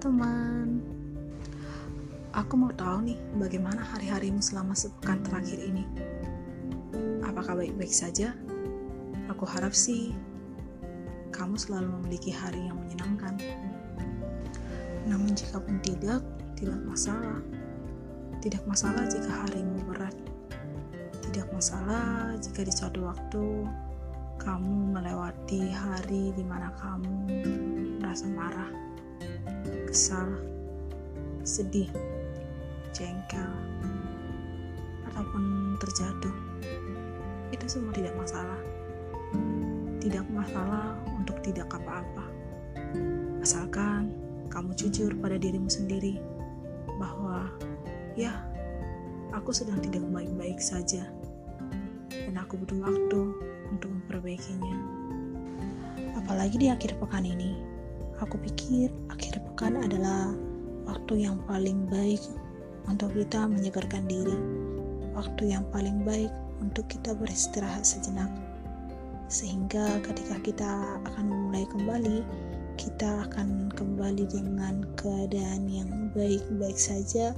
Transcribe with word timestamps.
teman. 0.00 0.80
Aku 2.32 2.56
mau 2.56 2.72
tahu 2.72 3.04
nih 3.04 3.20
bagaimana 3.36 3.84
hari-harimu 3.84 4.40
selama 4.40 4.72
sepekan 4.72 5.20
terakhir 5.20 5.60
ini. 5.60 5.84
Apakah 7.20 7.60
baik-baik 7.60 7.92
saja? 7.92 8.32
Aku 9.28 9.44
harap 9.44 9.76
sih 9.76 10.16
kamu 11.36 11.60
selalu 11.60 12.00
memiliki 12.00 12.32
hari 12.32 12.64
yang 12.64 12.80
menyenangkan. 12.80 13.36
Namun 15.04 15.36
jika 15.36 15.60
pun 15.60 15.76
tidak, 15.84 16.24
tidak 16.56 16.80
masalah. 16.88 17.44
Tidak 18.40 18.64
masalah 18.64 19.04
jika 19.04 19.28
harimu 19.44 19.84
berat. 19.84 20.16
Tidak 21.28 21.44
masalah 21.52 22.40
jika 22.40 22.64
di 22.64 22.72
suatu 22.72 23.04
waktu 23.04 23.68
kamu 24.40 24.96
melewati 24.96 25.68
hari 25.68 26.32
di 26.32 26.44
mana 26.48 26.72
kamu 26.80 27.28
merasa 28.00 28.24
marah, 28.32 28.72
kesal, 29.86 30.28
sedih, 31.42 31.90
jengkel, 32.94 33.50
ataupun 35.10 35.74
terjatuh. 35.82 36.36
Itu 37.50 37.66
semua 37.66 37.90
tidak 37.90 38.14
masalah. 38.14 38.60
Tidak 40.00 40.24
masalah 40.32 40.96
untuk 41.12 41.42
tidak 41.42 41.68
apa-apa. 41.74 42.24
Asalkan 43.42 44.14
kamu 44.48 44.72
jujur 44.74 45.10
pada 45.18 45.36
dirimu 45.36 45.68
sendiri 45.68 46.22
bahwa 46.98 47.50
ya, 48.14 48.44
aku 49.32 49.54
sedang 49.54 49.78
tidak 49.80 50.02
baik-baik 50.10 50.58
saja 50.58 51.06
dan 52.10 52.34
aku 52.38 52.58
butuh 52.60 52.78
waktu 52.82 53.20
untuk 53.70 53.90
memperbaikinya. 53.90 54.76
Apalagi 56.18 56.58
di 56.58 56.68
akhir 56.68 56.98
pekan 56.98 57.26
ini, 57.26 57.58
aku 58.20 58.36
pikir 58.44 58.92
akhir 59.08 59.40
pekan 59.50 59.80
adalah 59.80 60.32
waktu 60.84 61.24
yang 61.24 61.40
paling 61.48 61.88
baik 61.88 62.20
untuk 62.88 63.12
kita 63.16 63.48
menyegarkan 63.48 64.04
diri, 64.08 64.36
waktu 65.16 65.52
yang 65.56 65.64
paling 65.72 66.04
baik 66.04 66.32
untuk 66.60 66.84
kita 66.88 67.16
beristirahat 67.16 67.84
sejenak. 67.84 68.28
Sehingga 69.30 70.02
ketika 70.04 70.36
kita 70.42 70.72
akan 71.06 71.24
memulai 71.30 71.64
kembali, 71.70 72.18
kita 72.76 73.28
akan 73.30 73.70
kembali 73.76 74.26
dengan 74.26 74.84
keadaan 74.98 75.68
yang 75.70 76.10
baik-baik 76.16 76.76
saja 76.76 77.36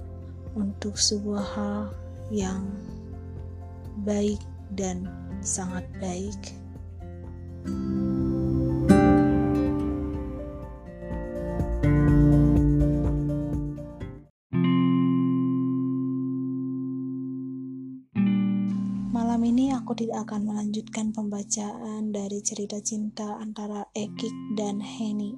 untuk 0.57 0.97
sebuah 0.97 1.45
hal 1.55 1.81
yang 2.33 2.65
baik 4.09 4.41
dan 4.73 5.05
sangat 5.45 5.85
baik. 6.01 6.57
Malam 7.69 7.77
ini 7.77 8.22
aku 19.93 20.09
tidak 20.09 20.25
akan 20.25 20.49
melanjutkan 20.49 21.13
pembacaan 21.13 22.17
dari 22.17 22.41
cerita 22.41 22.81
cinta 22.81 23.37
antara 23.37 23.85
Ekik 23.93 24.33
dan 24.57 24.81
Heni. 24.81 25.37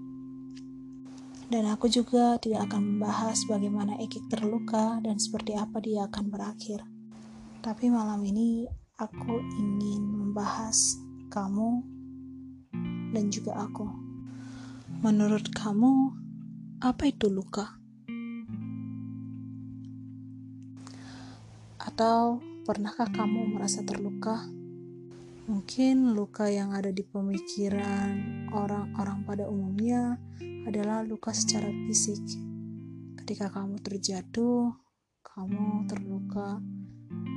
Dan 1.51 1.67
aku 1.67 1.91
juga 1.91 2.39
tidak 2.39 2.71
akan 2.71 2.95
membahas 2.95 3.43
bagaimana 3.51 3.99
Ekik 3.99 4.31
terluka 4.31 5.03
dan 5.03 5.19
seperti 5.19 5.59
apa 5.59 5.83
dia 5.83 6.07
akan 6.07 6.31
berakhir. 6.31 6.87
Tapi 7.67 7.91
malam 7.91 8.23
ini 8.23 8.63
aku 8.95 9.43
ingin 9.59 10.23
membahas 10.23 11.03
kamu 11.35 11.83
dan 13.11 13.35
juga 13.35 13.59
aku. 13.59 13.91
Menurut 15.03 15.51
kamu, 15.51 16.15
apa 16.79 17.11
itu 17.11 17.27
luka? 17.27 17.75
Atau 21.83 22.54
pernahkah 22.65 23.13
kamu 23.13 23.55
merasa 23.55 23.85
terluka? 23.85 24.49
Mungkin 25.45 26.17
luka 26.17 26.49
yang 26.49 26.73
ada 26.73 26.89
di 26.89 27.05
pemikiran 27.05 28.49
orang-orang 28.51 29.21
pada 29.29 29.45
umumnya 29.47 30.17
adalah 30.65 31.05
luka 31.05 31.37
secara 31.37 31.69
fisik. 31.85 32.21
Ketika 33.21 33.53
kamu 33.53 33.79
terjatuh, 33.85 34.73
kamu 35.21 35.85
terluka 35.93 36.65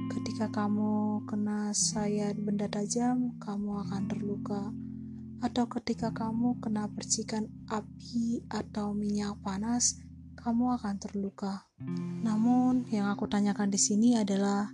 Ketika 0.08 0.48
kamu 0.48 1.28
kena 1.28 1.76
sayat 1.76 2.40
benda 2.40 2.66
tajam, 2.72 3.36
kamu 3.44 3.84
akan 3.84 4.02
terluka. 4.08 4.72
Atau 5.44 5.68
ketika 5.70 6.10
kamu 6.16 6.58
kena 6.64 6.88
percikan 6.90 7.46
api 7.68 8.42
atau 8.48 8.96
minyak 8.96 9.38
panas, 9.44 10.00
kamu 10.40 10.80
akan 10.80 10.96
terluka. 10.98 11.68
Namun, 12.24 12.88
yang 12.90 13.12
aku 13.12 13.28
tanyakan 13.28 13.68
di 13.68 13.78
sini 13.78 14.16
adalah 14.16 14.72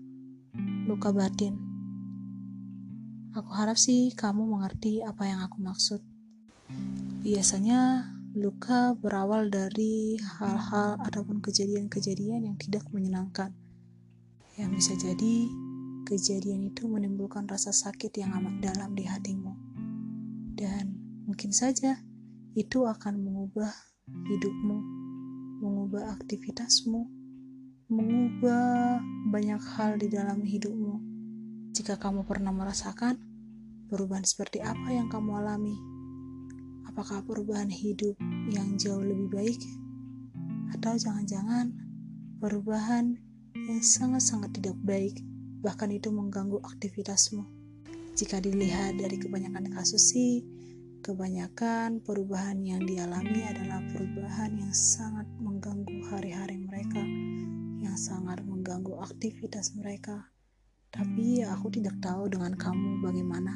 luka 0.85 1.09
batin. 1.09 1.57
Aku 3.33 3.49
harap 3.53 3.77
sih 3.77 4.13
kamu 4.13 4.45
mengerti 4.45 5.01
apa 5.01 5.25
yang 5.25 5.41
aku 5.41 5.57
maksud. 5.61 6.01
Biasanya, 7.25 8.13
luka 8.33 8.93
berawal 8.97 9.49
dari 9.49 10.17
hal-hal 10.17 10.97
ataupun 11.01 11.41
kejadian-kejadian 11.41 12.49
yang 12.49 12.57
tidak 12.57 12.85
menyenangkan 12.89 13.53
yang 14.57 14.69
bisa 14.69 14.93
jadi 14.93 15.49
kejadian 16.05 16.69
itu 16.69 16.85
menimbulkan 16.85 17.49
rasa 17.49 17.73
sakit 17.73 18.13
yang 18.21 18.37
amat 18.37 18.61
dalam 18.61 18.93
di 18.93 19.09
hatimu. 19.09 19.53
Dan 20.53 20.93
mungkin 21.25 21.49
saja 21.49 21.97
itu 22.53 22.85
akan 22.85 23.17
mengubah 23.17 23.73
hidupmu, 24.05 24.77
mengubah 25.65 26.13
aktivitasmu, 26.13 27.09
mengubah 27.93 28.97
banyak 29.29 29.61
hal 29.77 30.01
di 30.01 30.09
dalam 30.09 30.41
hidupmu. 30.41 30.97
Jika 31.77 32.01
kamu 32.01 32.25
pernah 32.25 32.49
merasakan 32.49 33.21
perubahan 33.85 34.25
seperti 34.25 34.65
apa 34.65 34.89
yang 34.89 35.13
kamu 35.13 35.37
alami, 35.37 35.77
apakah 36.89 37.21
perubahan 37.21 37.69
hidup 37.69 38.17
yang 38.49 38.73
jauh 38.81 39.05
lebih 39.05 39.29
baik, 39.29 39.61
atau 40.73 40.97
jangan-jangan 40.97 41.69
perubahan 42.41 43.13
yang 43.53 43.81
sangat-sangat 43.85 44.57
tidak 44.57 44.73
baik, 44.81 45.21
bahkan 45.61 45.93
itu 45.93 46.09
mengganggu 46.09 46.57
aktivitasmu. 46.65 47.45
Jika 48.17 48.41
dilihat 48.41 48.97
dari 48.97 49.21
kebanyakan 49.21 49.69
kasus 49.69 50.17
sih, 50.17 50.41
kebanyakan 51.05 52.01
perubahan 52.01 52.57
yang 52.65 52.81
dialami 52.81 53.45
adalah 53.45 53.85
perubahan 53.93 54.57
yang 54.57 54.73
sangat 54.73 55.12
aktivitas 59.23 59.71
mereka. 59.79 60.27
Tapi 60.91 61.47
aku 61.47 61.71
tidak 61.71 61.95
tahu 62.03 62.27
dengan 62.27 62.59
kamu 62.59 62.99
bagaimana. 62.99 63.55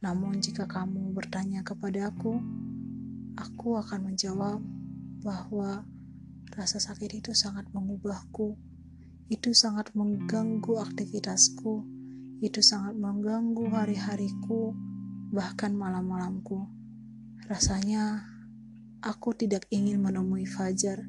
Namun 0.00 0.40
jika 0.40 0.64
kamu 0.64 1.12
bertanya 1.12 1.60
kepada 1.60 2.08
aku, 2.08 2.40
aku 3.36 3.76
akan 3.76 4.08
menjawab 4.08 4.64
bahwa 5.20 5.84
rasa 6.56 6.80
sakit 6.80 7.20
itu 7.20 7.36
sangat 7.36 7.68
mengubahku 7.76 8.56
itu 9.28 9.52
sangat 9.52 9.92
mengganggu 9.92 10.80
aktivitasku, 10.80 11.84
itu 12.40 12.60
sangat 12.64 12.96
mengganggu 12.96 13.68
hari-hariku, 13.68 14.72
bahkan 15.32 15.76
malam-malamku. 15.76 16.64
Rasanya 17.44 18.24
aku 19.04 19.36
tidak 19.36 19.68
ingin 19.68 20.00
menemui 20.00 20.48
Fajar. 20.48 21.04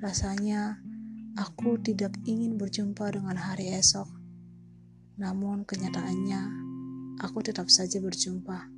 Rasanya 0.00 0.80
aku 1.38 1.78
tidak 1.82 2.16
ingin 2.26 2.58
berjumpa 2.58 3.12
dengan 3.14 3.36
hari 3.38 3.70
esok. 3.76 4.08
Namun 5.20 5.68
kenyataannya, 5.68 6.42
aku 7.20 7.44
tetap 7.44 7.68
saja 7.68 8.00
berjumpa. 8.00 8.72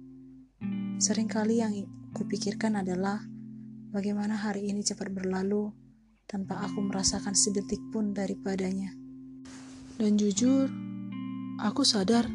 Seringkali 0.99 1.63
yang 1.63 1.75
kupikirkan 2.13 2.83
adalah 2.83 3.23
bagaimana 3.95 4.35
hari 4.35 4.69
ini 4.69 4.83
cepat 4.83 5.15
berlalu 5.15 5.71
tanpa 6.27 6.67
aku 6.67 6.83
merasakan 6.83 7.39
sedetik 7.39 7.81
pun 7.95 8.11
daripadanya. 8.11 8.93
Dan 9.97 10.19
jujur, 10.19 10.67
aku 11.63 11.87
sadar 11.87 12.27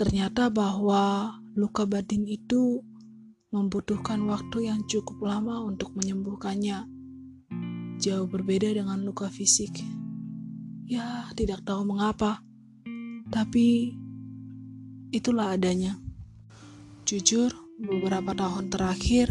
ternyata 0.00 0.48
bahwa 0.48 1.36
luka 1.56 1.84
batin 1.84 2.24
itu 2.24 2.80
membutuhkan 3.52 4.24
waktu 4.28 4.72
yang 4.72 4.84
cukup 4.88 5.20
lama 5.24 5.64
untuk 5.64 5.92
menyembuhkannya. 5.96 6.95
Jauh 7.96 8.28
berbeda 8.28 8.68
dengan 8.72 9.00
luka 9.00 9.32
fisik. 9.32 9.80
Ya, 10.86 11.26
tidak 11.32 11.64
tahu 11.64 11.88
mengapa. 11.88 12.44
Tapi 13.32 13.96
itulah 15.10 15.56
adanya. 15.56 15.98
Jujur, 17.08 17.50
beberapa 17.76 18.32
tahun 18.32 18.72
terakhir 18.72 19.28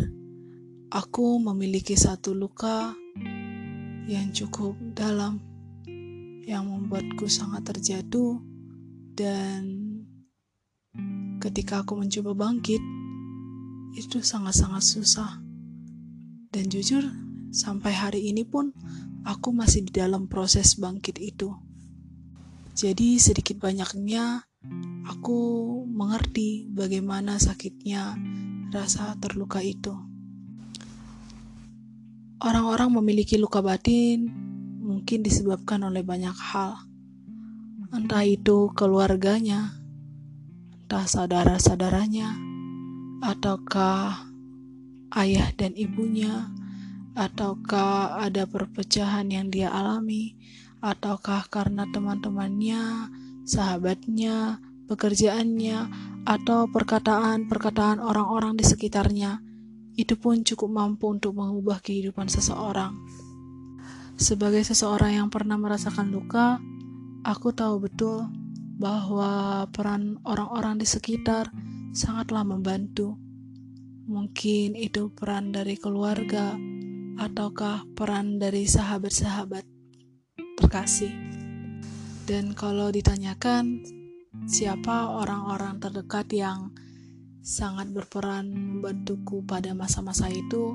aku 0.94 1.42
memiliki 1.42 1.98
satu 1.98 2.38
luka 2.38 2.94
yang 4.06 4.30
cukup 4.30 4.78
dalam 4.94 5.42
yang 6.46 6.70
membuatku 6.70 7.26
sangat 7.26 7.74
terjatuh 7.74 8.38
dan 9.18 9.66
ketika 11.42 11.82
aku 11.82 11.98
mencoba 11.98 12.38
bangkit 12.38 12.80
itu 13.98 14.22
sangat-sangat 14.22 14.86
susah 14.86 15.42
dan 16.54 16.70
jujur 16.70 17.02
sampai 17.52 17.94
hari 17.94 18.30
ini 18.30 18.46
pun 18.46 18.72
aku 19.26 19.50
masih 19.52 19.86
di 19.86 19.92
dalam 19.94 20.30
proses 20.30 20.78
bangkit 20.78 21.18
itu. 21.18 21.52
Jadi 22.76 23.18
sedikit 23.18 23.58
banyaknya 23.58 24.46
aku 25.08 25.40
mengerti 25.88 26.68
bagaimana 26.70 27.40
sakitnya 27.40 28.18
rasa 28.70 29.16
terluka 29.18 29.64
itu. 29.64 29.96
Orang-orang 32.44 32.92
memiliki 33.00 33.40
luka 33.40 33.64
batin 33.64 34.28
mungkin 34.86 35.26
disebabkan 35.26 35.82
oleh 35.88 36.06
banyak 36.06 36.36
hal. 36.36 36.78
Entah 37.96 38.28
itu 38.28 38.70
keluarganya, 38.76 39.72
entah 40.84 41.08
saudara-saudaranya, 41.08 42.36
ataukah 43.24 44.28
ayah 45.16 45.50
dan 45.56 45.72
ibunya, 45.80 46.52
ataukah 47.16 48.20
ada 48.20 48.44
perpecahan 48.44 49.32
yang 49.32 49.48
dia 49.48 49.72
alami, 49.72 50.36
ataukah 50.84 51.48
karena 51.48 51.88
teman-temannya, 51.90 53.10
sahabatnya, 53.48 54.60
pekerjaannya, 54.92 55.80
atau 56.28 56.68
perkataan-perkataan 56.70 58.04
orang-orang 58.04 58.60
di 58.60 58.68
sekitarnya, 58.68 59.40
itu 59.96 60.20
pun 60.20 60.44
cukup 60.44 60.68
mampu 60.68 61.08
untuk 61.08 61.40
mengubah 61.40 61.80
kehidupan 61.80 62.28
seseorang. 62.28 63.00
Sebagai 64.20 64.64
seseorang 64.68 65.24
yang 65.24 65.28
pernah 65.32 65.56
merasakan 65.56 66.12
luka, 66.12 66.60
aku 67.24 67.56
tahu 67.56 67.88
betul 67.88 68.28
bahwa 68.76 69.64
peran 69.72 70.20
orang-orang 70.28 70.80
di 70.80 70.88
sekitar 70.88 71.48
sangatlah 71.96 72.44
membantu. 72.44 73.16
Mungkin 74.06 74.76
itu 74.76 75.10
peran 75.16 75.56
dari 75.56 75.80
keluarga, 75.80 76.54
ataukah 77.16 77.88
peran 77.96 78.38
dari 78.38 78.68
sahabat-sahabat 78.68 79.64
terkasih. 80.60 81.12
Dan 82.26 82.58
kalau 82.58 82.90
ditanyakan 82.90 83.86
siapa 84.50 85.14
orang-orang 85.14 85.78
terdekat 85.78 86.28
yang 86.34 86.74
sangat 87.46 87.94
berperan 87.94 88.50
membantuku 88.50 89.46
pada 89.46 89.72
masa-masa 89.78 90.28
itu, 90.32 90.74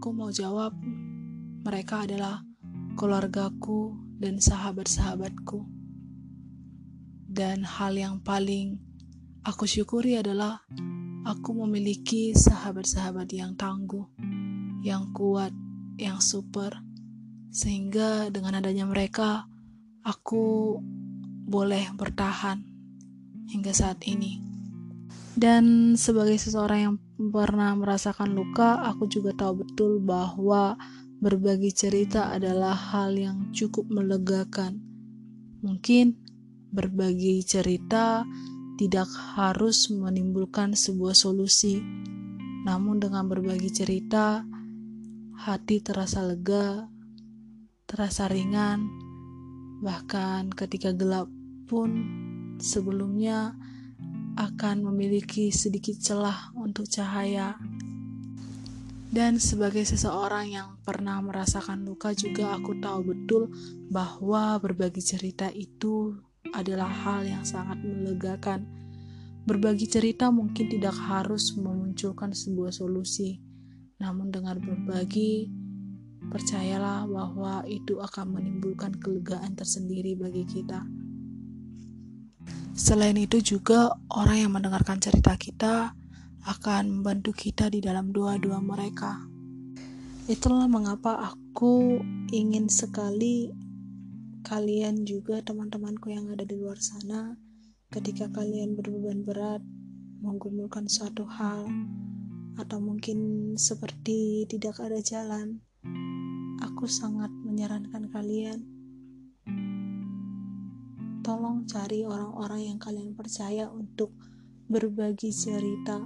aku 0.00 0.08
mau 0.10 0.34
jawab 0.34 0.74
mereka 1.64 2.04
adalah 2.04 2.42
keluargaku 2.98 3.94
dan 4.18 4.42
sahabat-sahabatku. 4.42 5.64
Dan 7.34 7.66
hal 7.66 7.98
yang 7.98 8.22
paling 8.22 8.94
Aku 9.44 9.68
syukuri 9.68 10.16
adalah 10.16 10.64
aku 11.28 11.52
memiliki 11.52 12.32
sahabat-sahabat 12.32 13.28
yang 13.28 13.52
tangguh, 13.52 14.08
yang 14.84 15.16
kuat, 15.16 15.50
yang 15.96 16.20
super, 16.20 16.84
sehingga 17.48 18.28
dengan 18.28 18.60
adanya 18.60 18.84
mereka, 18.84 19.48
aku 20.04 20.76
boleh 21.48 21.88
bertahan 21.96 22.60
hingga 23.48 23.72
saat 23.72 24.04
ini. 24.04 24.44
Dan 25.34 25.96
sebagai 25.96 26.36
seseorang 26.36 26.80
yang 26.84 26.96
pernah 27.32 27.72
merasakan 27.74 28.36
luka, 28.36 28.84
aku 28.84 29.08
juga 29.08 29.32
tahu 29.34 29.64
betul 29.66 29.92
bahwa 30.04 30.76
berbagi 31.18 31.72
cerita 31.72 32.30
adalah 32.30 32.76
hal 32.76 33.16
yang 33.16 33.50
cukup 33.56 33.88
melegakan. 33.88 34.84
Mungkin 35.64 36.14
berbagi 36.70 37.40
cerita 37.40 38.22
tidak 38.76 39.08
harus 39.34 39.88
menimbulkan 39.88 40.76
sebuah 40.76 41.16
solusi, 41.16 41.80
namun 42.68 43.02
dengan 43.02 43.26
berbagi 43.26 43.70
cerita, 43.70 44.44
hati 45.34 45.82
terasa 45.82 46.22
lega, 46.22 46.86
terasa 47.84 48.30
ringan, 48.30 48.86
bahkan 49.82 50.48
ketika 50.54 50.94
gelap 50.94 51.26
pun 51.66 51.90
sebelumnya 52.62 53.58
akan 54.34 54.86
memiliki 54.90 55.50
sedikit 55.54 55.98
celah 55.98 56.54
untuk 56.58 56.86
cahaya. 56.90 57.58
Dan 59.14 59.38
sebagai 59.38 59.86
seseorang 59.86 60.50
yang 60.50 60.68
pernah 60.82 61.22
merasakan 61.22 61.86
luka 61.86 62.10
juga 62.18 62.50
aku 62.58 62.82
tahu 62.82 63.14
betul 63.14 63.46
bahwa 63.86 64.58
berbagi 64.58 64.98
cerita 64.98 65.46
itu 65.54 66.18
adalah 66.50 66.90
hal 66.90 67.22
yang 67.22 67.46
sangat 67.46 67.78
melegakan. 67.78 68.66
Berbagi 69.46 69.86
cerita 69.86 70.34
mungkin 70.34 70.66
tidak 70.66 70.98
harus 70.98 71.54
memunculkan 71.54 72.34
sebuah 72.34 72.74
solusi, 72.74 73.38
namun 73.98 74.30
dengan 74.34 74.58
berbagi, 74.58 75.50
percayalah 76.30 77.04
bahwa 77.06 77.62
itu 77.68 78.00
akan 78.00 78.40
menimbulkan 78.40 78.96
kelegaan 78.98 79.54
tersendiri 79.54 80.16
bagi 80.16 80.44
kita. 80.48 80.82
Selain 82.74 83.14
itu 83.14 83.38
juga 83.38 83.94
orang 84.10 84.48
yang 84.48 84.52
mendengarkan 84.52 84.98
cerita 84.98 85.38
kita 85.38 85.94
akan 86.44 87.00
membantu 87.00 87.30
kita 87.30 87.70
di 87.70 87.78
dalam 87.78 88.10
doa-doa 88.10 88.58
mereka. 88.58 89.22
Itulah 90.26 90.66
mengapa 90.66 91.32
aku 91.32 92.00
ingin 92.34 92.66
sekali 92.66 93.52
kalian 94.44 95.08
juga 95.08 95.40
teman-temanku 95.40 96.12
yang 96.12 96.28
ada 96.28 96.44
di 96.44 96.56
luar 96.58 96.76
sana 96.76 97.32
ketika 97.88 98.28
kalian 98.28 98.76
berbeban 98.76 99.24
berat 99.24 99.62
menggumulkan 100.20 100.84
suatu 100.88 101.24
hal 101.24 101.64
atau 102.54 102.78
mungkin 102.78 103.52
seperti 103.58 104.46
tidak 104.46 104.78
ada 104.78 104.98
jalan 105.02 105.62
aku 106.64 106.88
sangat 106.90 107.32
menyarankan 107.44 108.12
kalian. 108.12 108.60
Tolong 111.24 111.64
cari 111.64 112.04
orang-orang 112.04 112.72
yang 112.74 112.78
kalian 112.80 113.16
percaya 113.16 113.72
untuk 113.72 114.12
berbagi 114.68 115.32
cerita. 115.32 116.00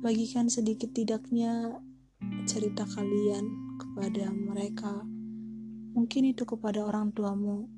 Bagikan 0.00 0.48
sedikit 0.48 0.92
tidaknya 0.92 1.80
cerita 2.48 2.88
kalian 2.88 3.76
kepada 3.76 4.32
mereka. 4.32 5.04
Mungkin 5.92 6.32
itu 6.32 6.48
kepada 6.48 6.84
orang 6.84 7.12
tuamu, 7.12 7.68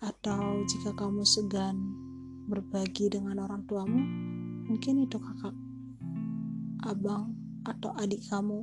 atau 0.00 0.64
jika 0.64 0.96
kamu 0.96 1.26
segan 1.28 1.76
berbagi 2.48 3.12
dengan 3.12 3.44
orang 3.44 3.68
tuamu, 3.68 4.00
mungkin 4.70 5.04
itu 5.04 5.20
kakak, 5.20 5.52
abang, 6.84 7.34
atau 7.66 7.94
adik 7.98 8.22
kamu, 8.28 8.62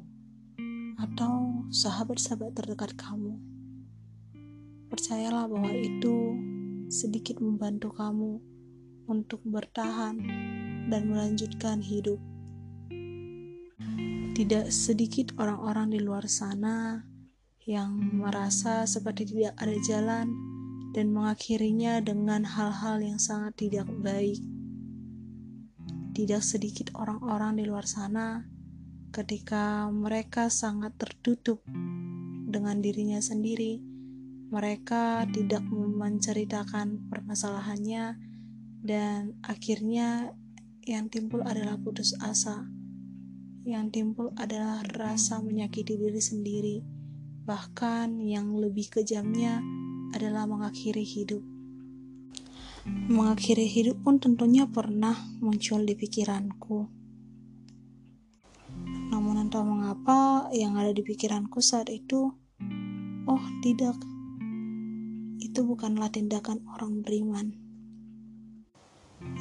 atau 1.00 1.66
sahabat-sahabat 1.72 2.56
terdekat 2.56 2.92
kamu. 2.96 3.36
Percayalah 4.92 5.50
bahwa 5.52 5.74
itu 5.76 6.38
sedikit 6.88 7.42
membantu 7.42 7.92
kamu 7.92 8.40
untuk 9.10 9.42
bertahan 9.44 10.22
dan 10.88 11.02
melanjutkan 11.10 11.82
hidup. 11.82 12.22
Tidak 14.36 14.68
sedikit 14.68 15.32
orang-orang 15.40 15.96
di 15.96 16.00
luar 16.04 16.28
sana 16.28 17.02
yang 17.66 17.98
merasa 18.22 18.86
seperti 18.86 19.26
tidak 19.26 19.58
ada 19.58 19.76
jalan 19.82 20.28
dan 20.94 21.12
mengakhirinya 21.12 22.00
dengan 22.00 22.46
hal-hal 22.46 23.02
yang 23.02 23.18
sangat 23.18 23.58
tidak 23.58 23.90
baik. 24.00 24.40
Tidak 26.16 26.40
sedikit 26.40 26.96
orang-orang 26.96 27.60
di 27.60 27.68
luar 27.68 27.84
sana 27.84 28.40
ketika 29.12 29.92
mereka 29.92 30.48
sangat 30.48 30.96
tertutup 30.96 31.60
dengan 32.48 32.80
dirinya 32.80 33.20
sendiri, 33.20 33.84
mereka 34.48 35.28
tidak 35.28 35.68
menceritakan 35.68 37.12
permasalahannya 37.12 38.16
dan 38.80 39.36
akhirnya 39.44 40.32
yang 40.88 41.12
timbul 41.12 41.44
adalah 41.44 41.76
putus 41.76 42.16
asa. 42.24 42.64
Yang 43.68 43.86
timbul 43.92 44.32
adalah 44.40 44.80
rasa 44.96 45.44
menyakiti 45.44 46.00
diri 46.00 46.22
sendiri 46.22 46.78
Bahkan 47.46 48.26
yang 48.26 48.58
lebih 48.58 48.90
kejamnya 48.90 49.62
adalah 50.18 50.50
mengakhiri 50.50 51.06
hidup. 51.06 51.46
Mengakhiri 52.86 53.66
hidup 53.66 54.06
pun 54.06 54.22
tentunya 54.22 54.70
pernah 54.70 55.18
muncul 55.42 55.82
di 55.82 55.98
pikiranku. 55.98 56.86
Namun 59.10 59.42
entah 59.42 59.66
mengapa 59.66 60.54
yang 60.54 60.78
ada 60.78 60.94
di 60.94 61.02
pikiranku 61.02 61.66
saat 61.66 61.90
itu, 61.90 62.30
oh 63.26 63.44
tidak, 63.66 63.98
itu 65.42 65.66
bukanlah 65.66 66.14
tindakan 66.14 66.62
orang 66.78 67.02
beriman. 67.02 67.58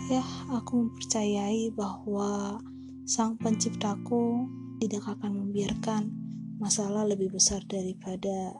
Ya, 0.08 0.24
aku 0.48 0.88
mempercayai 0.88 1.68
bahwa 1.76 2.64
Sang 3.04 3.36
Penciptaku 3.36 4.48
tidak 4.80 5.04
akan 5.20 5.44
membiarkan 5.44 6.08
masalah 6.56 7.04
lebih 7.04 7.28
besar 7.36 7.60
daripada 7.68 8.56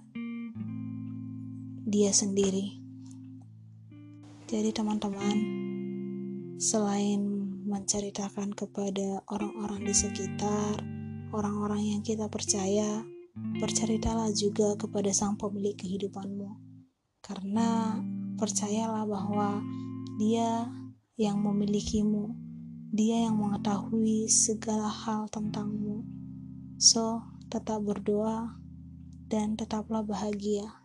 dia 1.89 2.13
sendiri. 2.13 2.84
Jadi, 4.45 4.77
teman-teman, 4.77 5.37
selain 6.61 7.21
menceritakan 7.65 8.53
kepada 8.53 9.25
orang-orang 9.33 9.89
di 9.89 9.95
sekitar, 9.97 10.85
orang-orang 11.33 11.97
yang 11.97 12.01
kita 12.05 12.29
percaya, 12.29 13.09
berceritalah 13.35 14.29
juga 14.37 14.77
kepada 14.77 15.09
sang 15.17 15.41
pemilik 15.41 15.73
kehidupanmu, 15.73 16.61
karena 17.25 17.99
percayalah 18.37 19.09
bahwa 19.09 19.65
Dia 20.21 20.69
yang 21.17 21.41
memilikimu, 21.41 22.37
Dia 22.93 23.25
yang 23.25 23.41
mengetahui 23.41 24.29
segala 24.29 24.93
hal 24.93 25.25
tentangmu. 25.33 26.05
So, 26.77 27.25
tetap 27.49 27.81
berdoa 27.81 28.61
dan 29.33 29.57
tetaplah 29.57 30.05
bahagia. 30.05 30.84